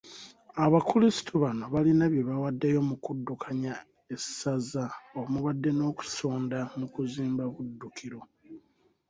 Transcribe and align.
Abakulisitu 0.65 1.33
bano 1.43 1.63
balina 1.73 2.03
bye 2.11 2.23
bawaddeyo 2.29 2.79
mu 2.89 2.95
kuddukanya 3.03 3.73
essaza 4.15 4.83
omubadde 5.21 5.69
n'okusonda 5.73 6.59
mu 6.79 6.87
kuzimba 6.93 7.43
Buddukiro. 7.53 8.19